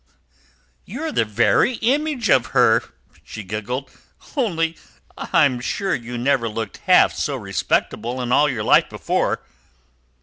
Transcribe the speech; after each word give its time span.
"You're 0.83 1.11
the 1.11 1.25
very 1.25 1.73
image 1.75 2.27
of 2.31 2.47
her," 2.57 2.83
she 3.23 3.43
giggled, 3.43 3.91
"only 4.35 4.75
I'm 5.15 5.59
sure 5.59 5.93
you 5.93 6.17
never 6.17 6.49
looked 6.49 6.77
half 6.87 7.13
so 7.13 7.35
respectable 7.35 8.19
in 8.19 8.31
all 8.31 8.49
your 8.49 8.63
life 8.63 8.89
before. 8.89 9.43